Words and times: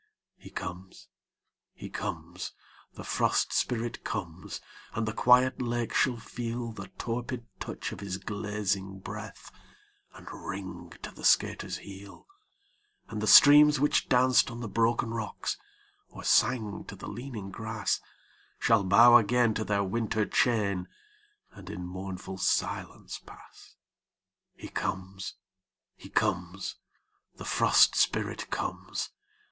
He 0.35 0.49
comes, 0.49 1.09
he 1.75 1.87
comes, 1.87 2.53
the 2.93 3.03
Frost 3.03 3.53
Spirit 3.53 4.03
comes 4.03 4.59
and 4.95 5.07
the 5.07 5.13
quiet 5.13 5.61
lake 5.61 5.93
shall 5.93 6.17
feel 6.17 6.71
The 6.71 6.87
torpid 6.97 7.45
touch 7.59 7.91
of 7.91 7.99
his 7.99 8.17
glazing 8.17 8.97
breath, 9.01 9.51
and 10.15 10.27
ring 10.31 10.89
to 11.03 11.11
the 11.13 11.23
skater's 11.23 11.77
heel; 11.77 12.25
And 13.09 13.21
the 13.21 13.27
streams 13.27 13.79
which 13.79 14.09
danced 14.09 14.49
on 14.49 14.59
the 14.59 14.67
broken 14.67 15.11
rocks, 15.11 15.59
or 16.09 16.23
sang 16.23 16.83
to 16.85 16.95
the 16.95 17.05
leaning 17.07 17.51
grass, 17.51 18.01
Shall 18.57 18.83
bow 18.83 19.17
again 19.17 19.53
to 19.53 19.63
their 19.63 19.83
winter 19.83 20.25
chain, 20.25 20.87
and 21.51 21.69
in 21.69 21.85
mournful 21.85 22.39
silence 22.39 23.19
pass. 23.19 23.75
He 24.55 24.67
comes, 24.67 25.35
he 25.95 26.09
comes, 26.09 26.77
the 27.35 27.45
Frost 27.45 27.93
Spirit 27.95 28.49
comes! 28.49 29.11